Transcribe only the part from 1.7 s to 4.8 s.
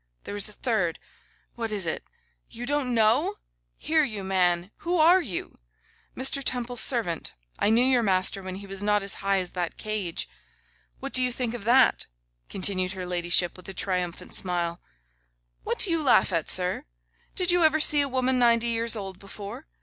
is it? You don't know! Here, you man,